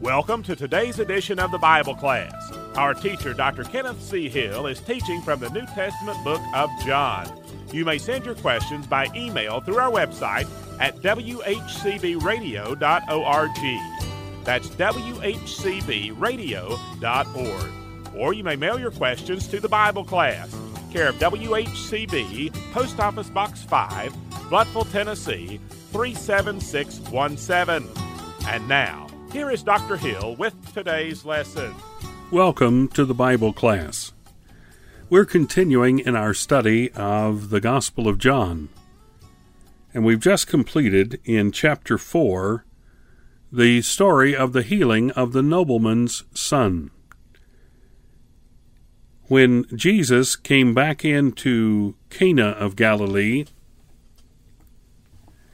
[0.00, 2.52] Welcome to today's edition of the Bible class.
[2.74, 3.64] Our teacher, Dr.
[3.64, 4.28] Kenneth C.
[4.28, 7.26] Hill, is teaching from the New Testament book of John.
[7.72, 10.46] You may send your questions by email through our website
[10.78, 12.74] at whcbradio.org.
[14.44, 15.34] That's whcbradio.org.
[18.14, 20.54] Or you may mail your questions to the Bible class,
[20.92, 24.12] care of WHCB, Post Office Box 5,
[24.50, 25.58] Blountville, Tennessee
[25.92, 27.88] 37617.
[28.46, 29.05] And now,
[29.36, 29.98] here is Dr.
[29.98, 31.74] Hill with today's lesson.
[32.32, 34.12] Welcome to the Bible class.
[35.10, 38.70] We're continuing in our study of the Gospel of John.
[39.92, 42.64] And we've just completed in chapter 4
[43.52, 46.90] the story of the healing of the nobleman's son.
[49.24, 53.44] When Jesus came back into Cana of Galilee,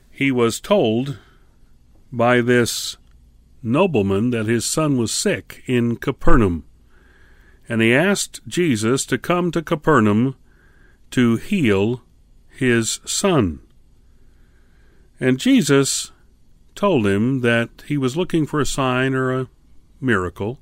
[0.08, 1.18] he was told
[2.12, 2.96] by this
[3.62, 6.64] nobleman that his son was sick in Capernaum.
[7.68, 10.36] And he asked Jesus to come to Capernaum
[11.12, 12.02] to heal
[12.48, 13.60] his son.
[15.20, 16.10] And Jesus
[16.74, 19.48] told him that he was looking for a sign or a
[20.00, 20.58] miracle,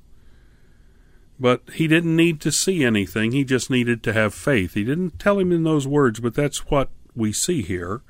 [1.39, 3.31] but he didn't need to see anything.
[3.31, 4.75] He just needed to have faith.
[4.75, 8.01] He didn't tell him in those words, but that's what we see here.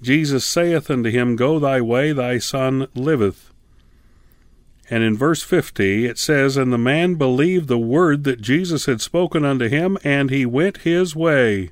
[0.00, 3.52] Jesus saith unto him, Go thy way, thy son liveth.
[4.90, 9.00] And in verse 50 it says, And the man believed the word that Jesus had
[9.00, 11.70] spoken unto him, and he went his way.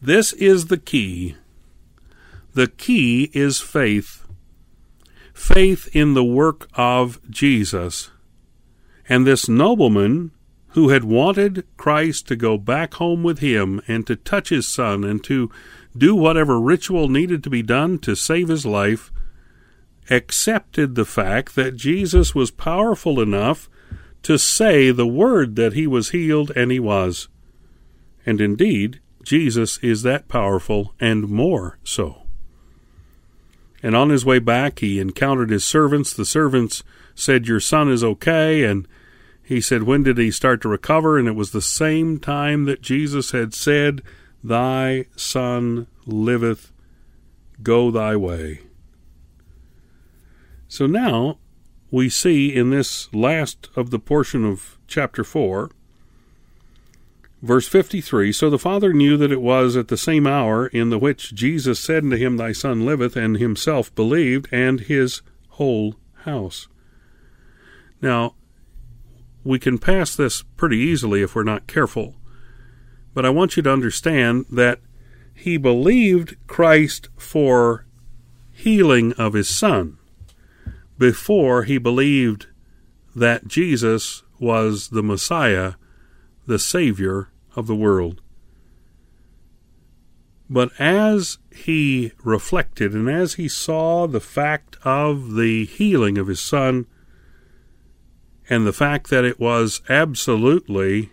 [0.00, 1.36] This is the key.
[2.54, 4.26] The key is faith.
[5.32, 8.10] Faith in the work of Jesus.
[9.08, 10.32] And this nobleman
[10.68, 15.04] who had wanted Christ to go back home with him and to touch his son
[15.04, 15.50] and to
[15.96, 19.12] do whatever ritual needed to be done to save his life,
[20.12, 23.68] accepted the fact that Jesus was powerful enough
[24.22, 27.28] to say the word that he was healed, and he was.
[28.24, 32.22] And indeed, Jesus is that powerful and more so.
[33.82, 36.12] And on his way back, he encountered his servants.
[36.12, 36.84] The servants
[37.14, 38.62] said, Your son is okay.
[38.62, 38.86] And
[39.42, 41.18] he said, When did he start to recover?
[41.18, 44.02] And it was the same time that Jesus had said,
[44.44, 46.70] Thy son liveth,
[47.62, 48.60] go thy way.
[50.72, 51.36] So now
[51.90, 55.70] we see in this last of the portion of chapter 4,
[57.42, 60.98] verse 53 So the father knew that it was at the same hour in the
[60.98, 66.68] which Jesus said unto him, Thy son liveth, and himself believed, and his whole house.
[68.00, 68.34] Now,
[69.44, 72.14] we can pass this pretty easily if we're not careful.
[73.12, 74.80] But I want you to understand that
[75.34, 77.84] he believed Christ for
[78.54, 79.98] healing of his son
[80.98, 82.46] before he believed
[83.14, 85.74] that Jesus was the Messiah,
[86.46, 88.20] the Savior of the world.
[90.48, 96.40] But as he reflected and as he saw the fact of the healing of his
[96.40, 96.86] son,
[98.50, 101.10] and the fact that it was absolutely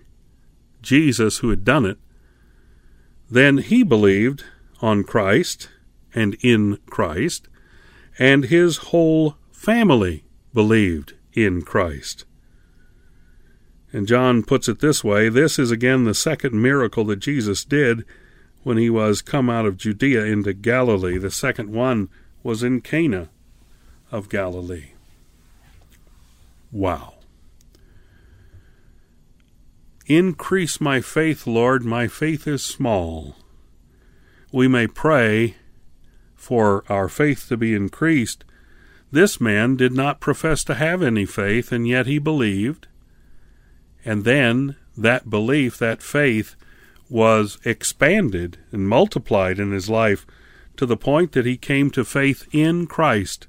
[0.82, 1.98] Jesus who had done it,
[3.30, 4.44] then he believed
[4.82, 5.70] on Christ
[6.14, 7.48] and in Christ,
[8.18, 12.24] and his whole family believed in Christ.
[13.92, 18.06] And John puts it this way this is again the second miracle that Jesus did
[18.64, 21.18] when he was come out of Judea into Galilee.
[21.18, 22.08] The second one
[22.42, 23.30] was in Cana
[24.14, 24.92] of Galilee.
[26.72, 27.16] Wow.
[30.06, 33.36] Increase my faith, Lord, my faith is small.
[34.54, 35.58] We may pray
[36.34, 38.46] for our faith to be increased.
[39.12, 42.88] This man did not profess to have any faith, and yet he believed.
[44.06, 46.56] And then that belief, that faith,
[47.10, 50.26] was expanded and multiplied in his life
[50.78, 53.48] to the point that he came to faith in Christ.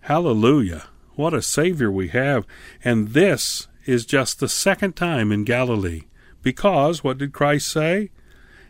[0.00, 0.88] Hallelujah.
[1.14, 2.46] What a Savior we have.
[2.84, 6.02] And this is just the second time in Galilee.
[6.42, 8.10] Because, what did Christ say?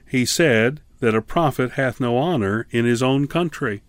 [0.06, 3.82] He said that a prophet hath no honor in his own country.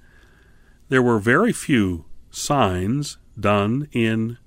[0.90, 4.38] There were very few signs done in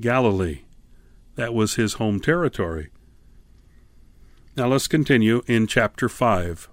[0.00, 0.62] Galilee.
[1.34, 2.88] That was his home territory.
[4.56, 6.68] Now let's continue in chapter 5.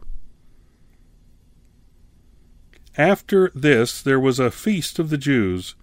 [2.98, 5.76] After this there was a feast of the Jews,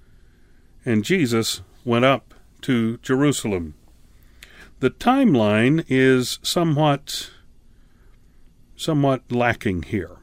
[0.84, 3.74] and Jesus went up to Jerusalem.
[4.80, 7.30] The timeline is somewhat
[8.76, 10.18] somewhat lacking here.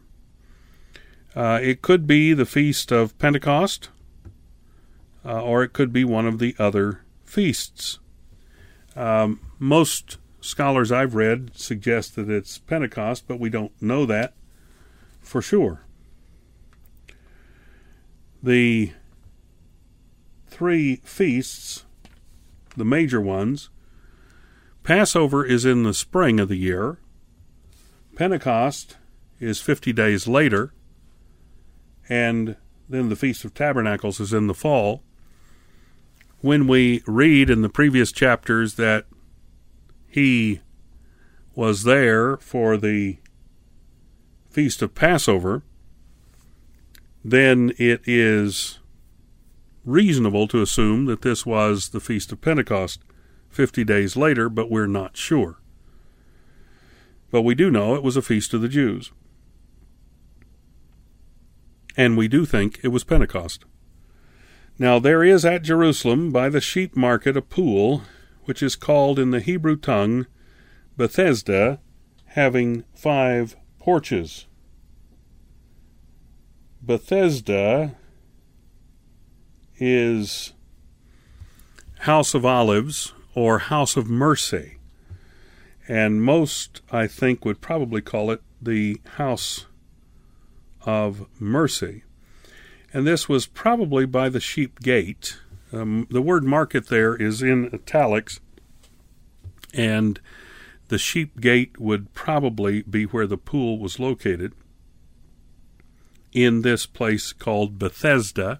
[1.36, 3.90] Uh, it could be the feast of Pentecost,
[5.26, 8.00] uh, or it could be one of the other feasts.
[8.96, 14.34] Um, most scholars I've read suggest that it's Pentecost, but we don't know that
[15.22, 15.82] for sure.
[18.44, 18.92] The
[20.48, 21.86] three feasts,
[22.76, 23.70] the major ones,
[24.84, 27.00] Passover is in the spring of the year,
[28.16, 28.98] Pentecost
[29.40, 30.74] is 50 days later,
[32.10, 32.56] and
[32.90, 35.04] then the Feast of Tabernacles is in the fall.
[36.42, 39.06] When we read in the previous chapters that
[40.08, 40.62] he
[41.56, 43.18] was there for the
[44.50, 45.64] Feast of Passover,
[47.24, 48.80] then it is
[49.86, 53.00] reasonable to assume that this was the Feast of Pentecost
[53.50, 55.58] 50 days later, but we're not sure.
[57.32, 59.12] But we do know it was a feast of the Jews.
[61.96, 63.66] And we do think it was Pentecost.
[64.80, 68.04] Now there is at Jerusalem by the sheep market a pool,
[68.46, 70.26] which is called in the Hebrew tongue
[70.98, 71.80] Bethesda,
[72.28, 74.48] having five porches.
[76.82, 77.96] Bethesda
[79.78, 80.54] is
[82.00, 84.78] House of Olives or House of Mercy.
[85.88, 89.68] And most, I think, would probably call it the House
[90.86, 92.04] of Mercy.
[92.94, 95.40] And this was probably by the sheep gate.
[95.72, 98.40] Um, the word market there is in italics,
[99.74, 100.20] and
[100.90, 104.54] the sheep gate would probably be where the pool was located
[106.32, 108.60] in this place called Bethesda,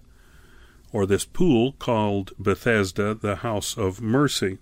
[0.92, 4.58] or this pool called Bethesda, the House of Mercy.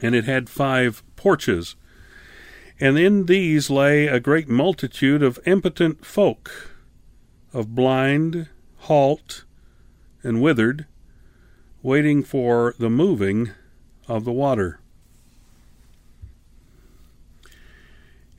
[0.00, 1.76] And it had five porches,
[2.80, 6.72] and in these lay a great multitude of impotent folk,
[7.52, 8.48] of blind,
[8.78, 9.44] halt,
[10.22, 10.86] and withered,
[11.82, 13.50] waiting for the moving
[14.08, 14.80] of the water.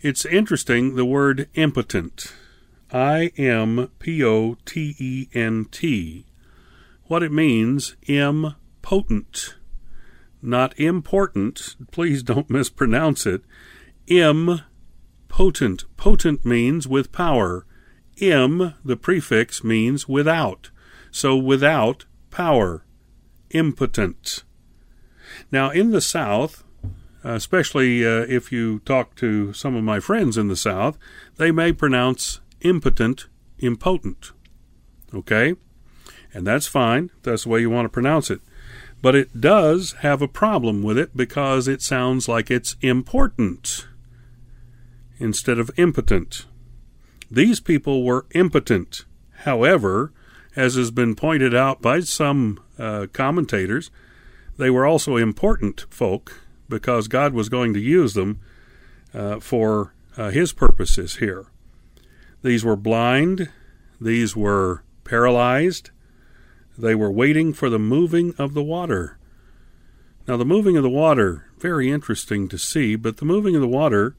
[0.02, 2.34] It's interesting the word impotent.
[2.92, 6.26] I M P O T E N T.
[7.06, 9.56] What it means, impotent.
[10.42, 11.76] Not important.
[11.92, 13.42] Please don't mispronounce it.
[14.08, 14.62] Impotent.
[15.28, 17.66] Potent Potent means with power.
[18.22, 20.70] Im, the prefix, means without.
[21.12, 22.86] So without power.
[23.50, 24.44] Impotent.
[25.52, 26.64] Now, in the South,
[27.24, 30.98] especially uh, if you talk to some of my friends in the South,
[31.36, 33.26] they may pronounce impotent
[33.60, 34.32] impotent.
[35.14, 35.56] Okay?
[36.34, 37.12] And that's fine.
[37.24, 38.40] That's the way you want to pronounce it.
[39.02, 43.88] But it does have a problem with it because it sounds like it's important
[45.18, 46.46] instead of impotent.
[47.30, 49.06] These people were impotent.
[49.40, 50.12] However,
[50.56, 53.92] as has been pointed out by some uh, commentators,
[54.58, 58.40] they were also important folk because God was going to use them
[59.14, 61.48] uh, for uh, His purposes here.
[62.42, 63.50] These were blind,
[64.00, 65.92] these were paralyzed,
[66.78, 69.18] they were waiting for the moving of the water.
[70.28, 73.68] Now, the moving of the water, very interesting to see, but the moving of the
[73.68, 74.16] water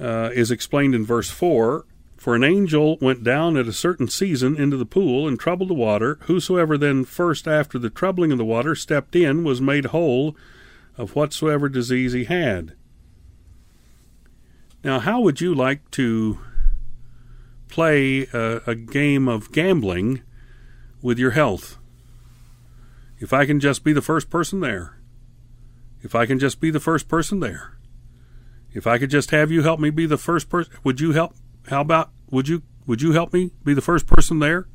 [0.00, 1.84] uh, is explained in verse 4
[2.16, 5.74] For an angel went down at a certain season into the pool and troubled the
[5.74, 6.18] water.
[6.22, 10.36] Whosoever then first after the troubling of the water stepped in was made whole
[10.96, 12.74] of whatsoever disease he had.
[14.82, 16.38] Now, how would you like to
[17.68, 20.22] play a, a, game of gambling
[21.02, 21.78] with your health?
[23.18, 24.98] If I can just be the first person there,
[26.02, 27.76] if I can just be the first person there,
[28.72, 31.34] if I could just have you help me be the first person, would you help?
[31.68, 34.66] How about would you would you help me be the first person there?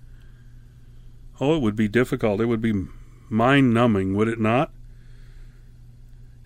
[1.39, 2.41] Oh, it would be difficult.
[2.41, 2.85] It would be
[3.29, 4.71] mind numbing, would it not?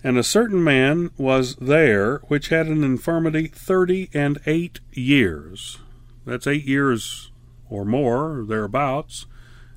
[0.02, 5.78] And a certain man was there which had an infirmity thirty and eight years.
[6.24, 7.30] That's eight years
[7.68, 9.26] or more, or thereabouts.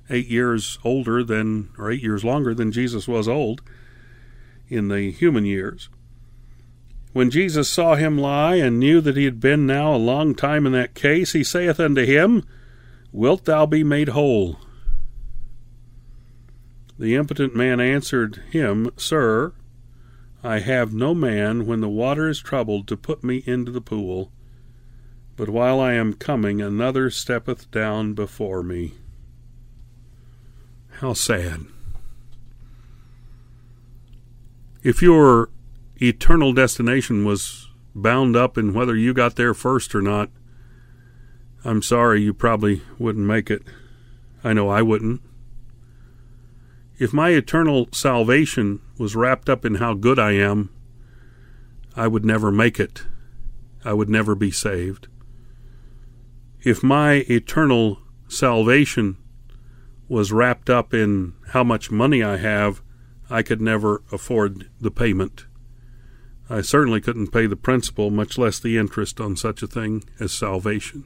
[0.09, 3.61] Eight years older than, or eight years longer than Jesus was old
[4.67, 5.89] in the human years.
[7.13, 10.65] When Jesus saw him lie, and knew that he had been now a long time
[10.65, 12.43] in that case, he saith unto him,
[13.11, 14.59] Wilt thou be made whole?
[16.97, 19.53] The impotent man answered him, Sir,
[20.43, 24.31] I have no man when the water is troubled to put me into the pool,
[25.35, 28.95] but while I am coming, another steppeth down before me.
[30.99, 31.61] How sad.
[34.83, 35.49] If your
[36.03, 40.29] eternal destination was bound up in whether you got there first or not,
[41.63, 43.63] I'm sorry you probably wouldn't make it.
[44.43, 45.21] I know I wouldn't.
[46.99, 50.69] If my eternal salvation was wrapped up in how good I am,
[51.95, 53.03] I would never make it.
[53.85, 55.07] I would never be saved.
[56.63, 59.17] If my eternal salvation
[60.09, 62.81] was wrapped up in how much money I have,
[63.29, 65.45] I could never afford the payment.
[66.49, 70.31] I certainly couldn't pay the principal, much less the interest on such a thing as
[70.31, 71.05] salvation.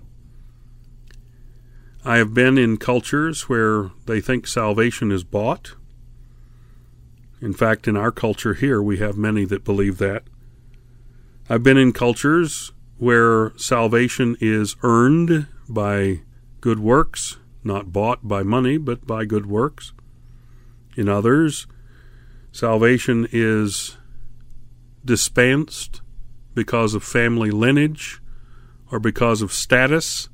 [2.03, 5.75] I have been in cultures where they think salvation is bought.
[7.41, 10.23] In fact, in our culture here, we have many that believe that.
[11.49, 16.21] I've been in cultures where salvation is earned by
[16.61, 19.93] good works, not bought by money, but by good works.
[20.95, 21.67] In others,
[22.51, 23.97] salvation is
[25.07, 26.01] dispensed
[26.53, 28.21] because of family lineage
[28.91, 30.29] or because of status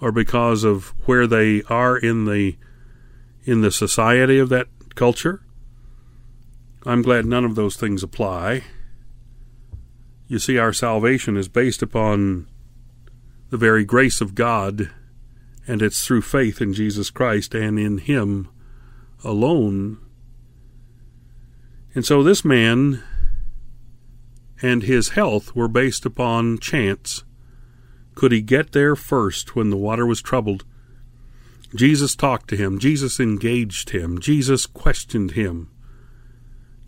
[0.00, 2.56] or because of where they are in the
[3.44, 5.42] in the society of that culture.
[6.86, 8.64] I'm glad none of those things apply.
[10.28, 12.46] You see, our salvation is based upon
[13.50, 14.90] the very grace of God,
[15.66, 18.48] and it's through faith in Jesus Christ and in Him
[19.24, 19.98] alone.
[21.94, 23.02] And so this man
[24.62, 27.24] and his health were based upon chance.
[28.14, 30.64] Could he get there first when the water was troubled?
[31.74, 32.78] Jesus talked to him.
[32.78, 34.18] Jesus engaged him.
[34.18, 35.70] Jesus questioned him.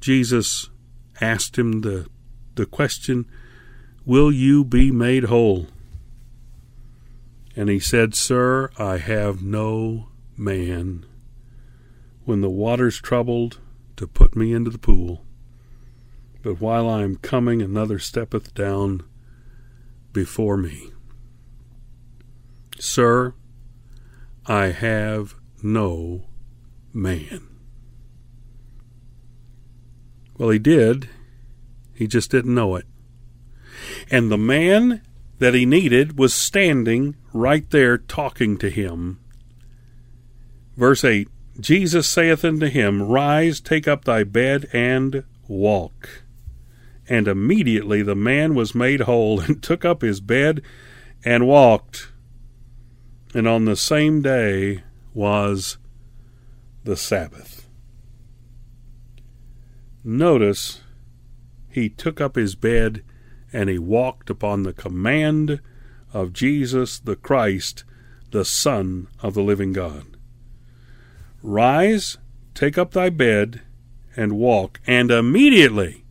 [0.01, 0.69] Jesus
[1.21, 2.07] asked him the,
[2.57, 3.27] the question,
[4.05, 5.69] Will you be made whole?
[7.55, 11.07] And he said, Sir, I have no man
[12.25, 13.59] when the water's troubled
[13.97, 15.25] to put me into the pool.
[16.43, 19.03] But while I am coming, another steppeth down
[20.13, 20.91] before me.
[22.79, 23.35] Sir,
[24.47, 26.25] I have no
[26.93, 27.47] man.
[30.37, 31.09] Well, he did.
[31.95, 32.87] He just didn't know it.
[34.11, 35.03] And the man
[35.39, 39.21] that he needed was standing right there talking to him.
[40.77, 41.29] Verse 8
[41.61, 46.23] Jesus saith unto him, Rise, take up thy bed, and walk.
[47.09, 50.63] And immediately the man was made whole, and took up his bed,
[51.25, 52.13] and walked.
[53.35, 54.83] And on the same day
[55.15, 55.79] was
[56.85, 57.69] the Sabbath.
[60.05, 60.83] Notice
[61.71, 63.03] he took up his bed
[63.53, 65.61] and he walked upon the command
[66.13, 67.85] of Jesus the Christ,
[68.31, 70.17] the Son of the living God.
[71.43, 72.19] Rise,
[72.55, 73.63] take up thy bed,
[74.17, 74.81] and walk.
[74.87, 76.02] And immediately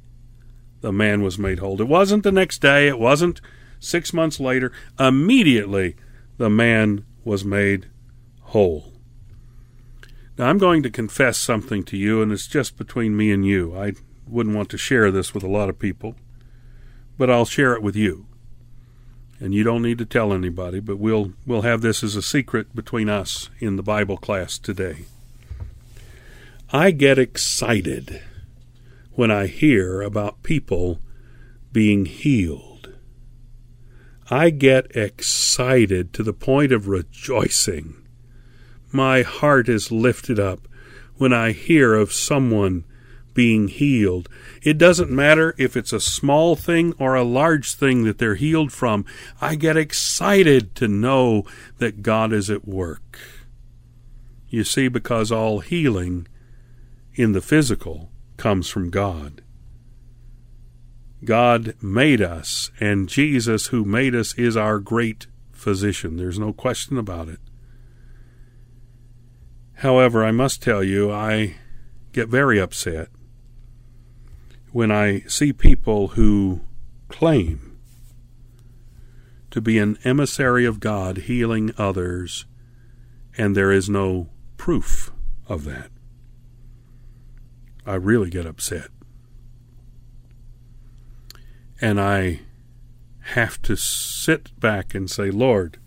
[0.81, 1.79] the man was made whole.
[1.79, 3.41] It wasn't the next day, it wasn't
[3.79, 4.71] six months later.
[4.99, 5.95] Immediately
[6.37, 7.87] the man was made
[8.41, 8.91] whole.
[10.37, 13.77] Now, I'm going to confess something to you, and it's just between me and you.
[13.77, 13.93] I
[14.27, 16.15] wouldn't want to share this with a lot of people
[17.21, 18.25] but I'll share it with you.
[19.39, 22.75] And you don't need to tell anybody, but we'll we'll have this as a secret
[22.75, 25.05] between us in the Bible class today.
[26.73, 28.23] I get excited
[29.13, 30.99] when I hear about people
[31.71, 32.93] being healed.
[34.29, 37.95] I get excited to the point of rejoicing.
[38.91, 40.67] My heart is lifted up
[41.17, 42.85] when I hear of someone
[43.33, 44.29] being healed.
[44.61, 48.71] It doesn't matter if it's a small thing or a large thing that they're healed
[48.71, 49.05] from.
[49.39, 51.43] I get excited to know
[51.77, 53.19] that God is at work.
[54.49, 56.27] You see, because all healing
[57.15, 58.10] in the physical
[58.41, 59.43] comes from God.
[61.23, 66.17] God made us, and Jesus, who made us, is our great physician.
[66.17, 67.39] There's no question about it.
[69.75, 71.57] However, I must tell you, I
[72.13, 73.09] get very upset
[74.71, 76.61] when I see people who
[77.09, 77.77] claim
[79.51, 82.45] to be an emissary of God healing others,
[83.37, 85.11] and there is no proof
[85.47, 85.90] of that.
[87.85, 88.89] I really get upset.
[91.79, 92.41] And I
[93.33, 95.79] have to sit back and say, Lord,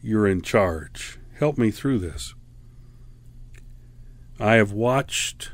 [0.00, 1.18] you're in charge.
[1.38, 2.34] Help me through this.
[4.40, 5.52] I have watched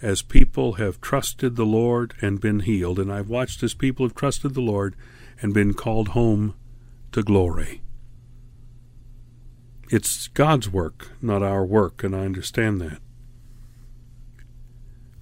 [0.00, 4.14] as people have trusted the Lord and been healed, and I've watched as people have
[4.14, 4.94] trusted the Lord
[5.40, 6.54] and been called home
[7.12, 7.80] to glory.
[9.90, 12.98] It's God's work, not our work, and I understand that.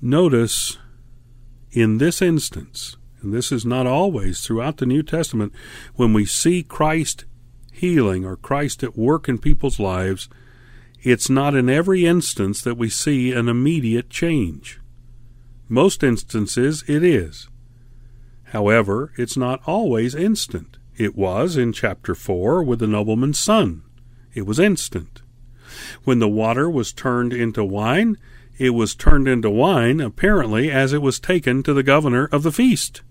[0.05, 0.79] Notice
[1.71, 5.53] in this instance, and this is not always throughout the New Testament,
[5.95, 7.25] when we see Christ
[7.73, 10.29] healing or Christ at work in people's lives,
[11.03, 14.81] it's not in every instance that we see an immediate change.
[15.69, 17.49] Most instances it is.
[18.47, 20.79] However, it's not always instant.
[20.97, 23.83] It was in chapter 4 with the nobleman's son.
[24.35, 25.23] It was instant.
[26.03, 28.19] When the water was turned into wine,
[28.63, 32.53] it was turned into wine, apparently, as it was taken to the governor of the
[32.53, 33.03] feast.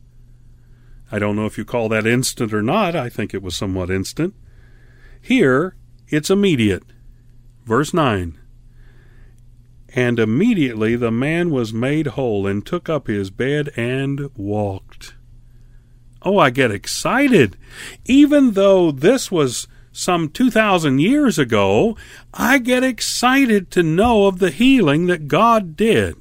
[1.12, 2.96] I don't know if you call that instant or not.
[2.96, 4.34] I think it was somewhat instant.
[5.22, 5.76] Here,
[6.08, 6.84] it's immediate.
[7.66, 8.40] Verse 9
[9.94, 15.16] And immediately the man was made whole and took up his bed and walked.
[16.22, 17.58] Oh, I get excited.
[18.06, 21.98] Even though this was some 2,000 years ago,
[22.34, 26.16] I get excited to know of the healing that God did.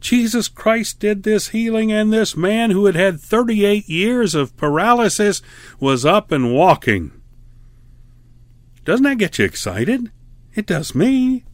[0.00, 5.40] Jesus Christ did this healing, and this man who had had 38 years of paralysis
[5.78, 7.12] was up and walking.
[8.84, 10.10] Doesn't that get you excited?
[10.54, 11.44] It does me.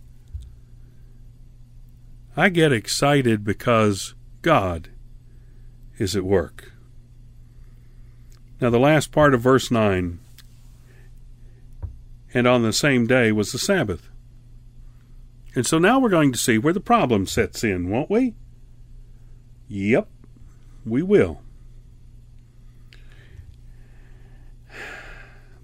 [2.37, 4.89] I get excited because God
[5.99, 6.73] is at work.
[8.61, 10.19] Now, the last part of verse 9
[12.35, 14.09] and on the same day was the Sabbath.
[15.55, 18.35] And so now we're going to see where the problem sets in, won't we?
[19.69, 20.09] Yep,
[20.85, 21.43] we will.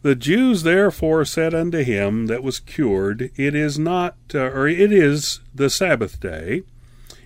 [0.02, 4.92] The Jews therefore said unto him that was cured, It is not, uh, or it
[4.92, 6.62] is the Sabbath day,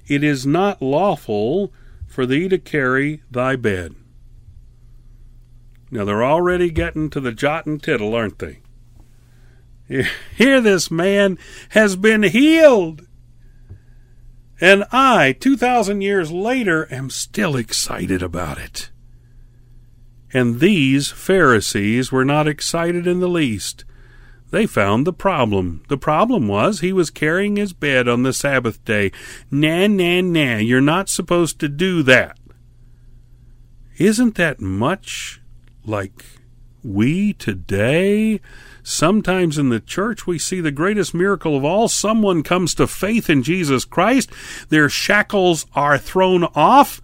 [0.07, 1.73] it is not lawful
[2.07, 3.97] for thee to carry thy bed.
[5.91, 8.61] Now they're already getting to the jot and tittle, aren't they?
[10.37, 11.39] Here, this man
[11.71, 13.07] has been healed.
[14.61, 18.91] And I, 2,000 years later, am still excited about it.
[20.33, 23.85] And these Pharisees were not excited in the least.
[24.51, 25.83] They found the problem.
[25.89, 29.13] The problem was he was carrying his bed on the Sabbath day.
[29.51, 32.39] Nah, nah, nah, you're not supposed to do that.
[33.99, 35.41] Isn't that much
[35.85, 36.25] like
[36.83, 38.41] we today?
[38.83, 41.89] Sometimes in the church, we see the greatest miracle of all.
[41.89, 44.31] Someone comes to faith in Jesus Christ.
[44.69, 47.01] Their shackles are thrown off.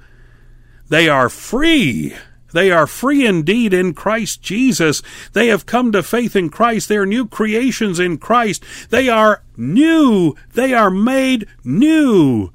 [0.88, 2.14] They are free.
[2.54, 5.02] They are free indeed in Christ Jesus.
[5.32, 6.88] They have come to faith in Christ.
[6.88, 8.62] They are new creations in Christ.
[8.90, 10.37] They are new.
[10.52, 12.52] They are made new.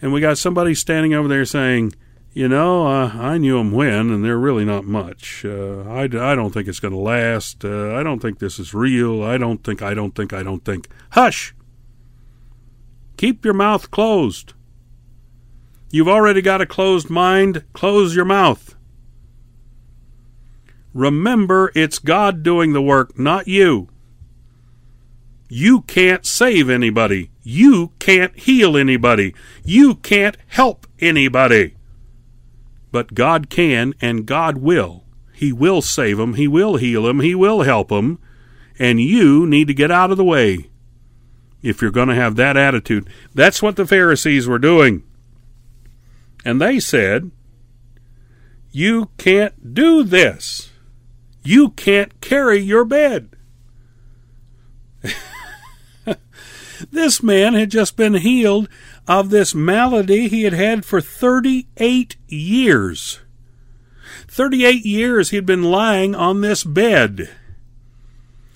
[0.00, 1.92] And we got somebody standing over there saying,
[2.38, 5.44] you know, uh, I knew them when, and they're really not much.
[5.44, 7.64] Uh, I, I don't think it's going to last.
[7.64, 9.24] Uh, I don't think this is real.
[9.24, 10.86] I don't think, I don't think, I don't think.
[11.10, 11.52] Hush!
[13.16, 14.52] Keep your mouth closed.
[15.90, 17.64] You've already got a closed mind.
[17.72, 18.76] Close your mouth.
[20.94, 23.88] Remember, it's God doing the work, not you.
[25.48, 27.32] You can't save anybody.
[27.42, 29.34] You can't heal anybody.
[29.64, 31.74] You can't help anybody.
[32.90, 35.04] But God can and God will.
[35.32, 36.34] He will save them.
[36.34, 37.20] He will heal them.
[37.20, 38.18] He will help them.
[38.78, 40.70] And you need to get out of the way
[41.62, 43.08] if you're going to have that attitude.
[43.34, 45.02] That's what the Pharisees were doing.
[46.44, 47.30] And they said,
[48.70, 50.70] You can't do this.
[51.42, 53.30] You can't carry your bed.
[56.90, 58.68] this man had just been healed
[59.08, 63.20] of this malady he had had for 38 years.
[64.28, 67.30] 38 years he'd been lying on this bed.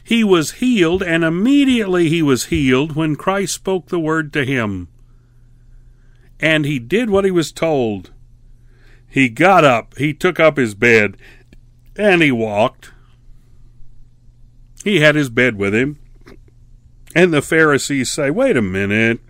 [0.04, 4.88] He was healed, and immediately he was healed when Christ spoke the word to him.
[6.38, 8.10] And he did what he was told.
[9.08, 11.16] He got up, he took up his bed,
[11.96, 12.92] and he walked.
[14.84, 15.98] He had his bed with him.
[17.14, 19.20] And the Pharisees say, Wait a minute.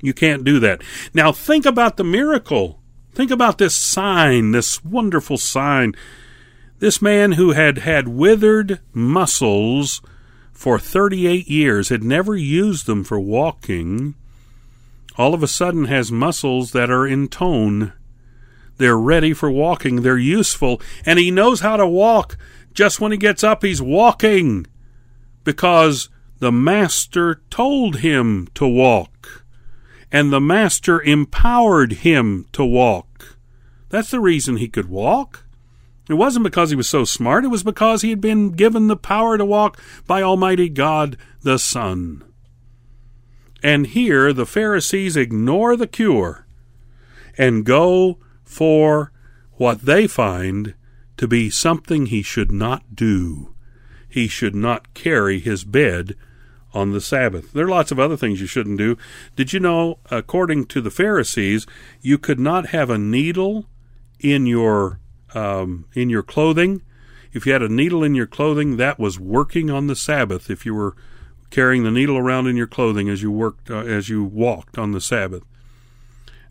[0.00, 0.82] You can't do that.
[1.14, 2.80] Now think about the miracle.
[3.12, 5.94] Think about this sign, this wonderful sign.
[6.78, 10.02] This man who had had withered muscles
[10.52, 14.14] for 38 years, had never used them for walking,
[15.18, 17.92] all of a sudden has muscles that are in tone.
[18.76, 20.02] They're ready for walking.
[20.02, 20.80] They're useful.
[21.04, 22.36] And he knows how to walk.
[22.74, 24.66] Just when he gets up, he's walking
[25.44, 29.15] because the Master told him to walk
[30.10, 33.36] and the Master empowered him to walk.
[33.88, 35.44] That's the reason he could walk.
[36.08, 38.96] It wasn't because he was so smart, it was because he had been given the
[38.96, 42.22] power to walk by Almighty God the Son.
[43.62, 46.46] And here the Pharisees ignore the cure
[47.36, 49.12] and go for
[49.52, 50.74] what they find
[51.16, 53.54] to be something he should not do.
[54.08, 56.14] He should not carry his bed
[56.76, 57.52] on the Sabbath.
[57.52, 58.98] There are lots of other things you shouldn't do.
[59.34, 61.66] Did you know, according to the Pharisees,
[62.02, 63.64] you could not have a needle
[64.20, 65.00] in your
[65.34, 66.82] um, in your clothing?
[67.32, 70.50] If you had a needle in your clothing, that was working on the Sabbath.
[70.50, 70.94] If you were
[71.50, 74.92] carrying the needle around in your clothing as you worked uh, as you walked on
[74.92, 75.44] the Sabbath.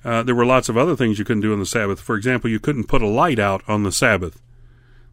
[0.03, 1.99] Uh, there were lots of other things you couldn't do on the Sabbath.
[1.99, 4.41] For example, you couldn't put a light out on the Sabbath.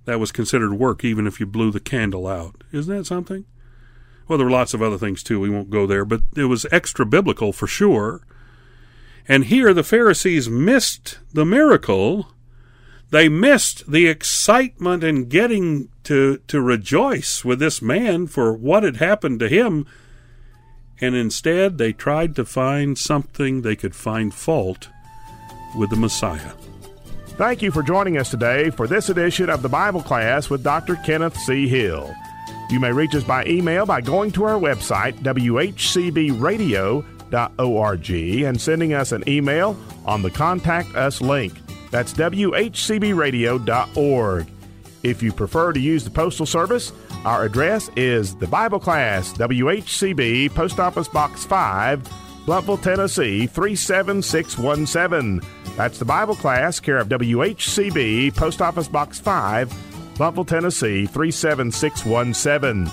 [0.05, 2.65] That was considered work, even if you blew the candle out.
[2.73, 3.45] Isn't that something?
[4.33, 5.39] Well, there were lots of other things too.
[5.39, 8.23] We won't go there, but it was extra biblical for sure.
[9.29, 12.29] And here the Pharisees missed the miracle.
[13.11, 18.97] They missed the excitement in getting to, to rejoice with this man for what had
[18.97, 19.85] happened to him
[20.99, 24.89] and instead they tried to find something they could find fault
[25.77, 26.53] with the Messiah.
[27.37, 30.97] Thank you for joining us today for this edition of the Bible class with Dr.
[31.05, 31.69] Kenneth C.
[31.69, 32.15] Hill.
[32.73, 38.11] You may reach us by email by going to our website, whcbradio.org,
[38.45, 41.53] and sending us an email on the Contact Us link.
[41.91, 44.47] That's whcbradio.org.
[45.03, 46.95] If you prefer to use the Postal Service,
[47.27, 52.09] our address is the Bible Class, WHCB, Post Office Box 5,
[52.47, 55.43] Blountville, Tennessee 37617.
[55.77, 59.92] That's the Bible Class, care of WHCB, Post Office Box 5,
[60.23, 62.89] Blountville, Tennessee 37617.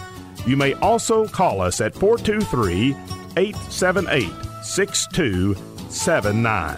[0.48, 2.96] You may also call us at 423
[3.38, 4.32] 878
[4.64, 6.78] 6279.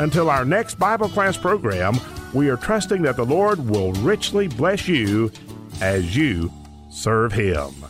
[0.00, 1.94] Until our next Bible class program,
[2.34, 5.30] we are trusting that the Lord will richly bless you
[5.80, 6.50] as you
[6.90, 7.81] serve Him.